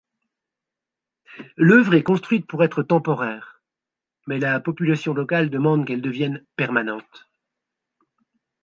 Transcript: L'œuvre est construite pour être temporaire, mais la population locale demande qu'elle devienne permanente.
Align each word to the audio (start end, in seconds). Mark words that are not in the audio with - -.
L'œuvre 1.57 1.93
est 1.93 2.01
construite 2.01 2.47
pour 2.47 2.63
être 2.63 2.81
temporaire, 2.81 3.61
mais 4.25 4.39
la 4.39 4.59
population 4.59 5.13
locale 5.13 5.51
demande 5.51 5.85
qu'elle 5.85 6.01
devienne 6.01 6.43
permanente. 6.55 7.29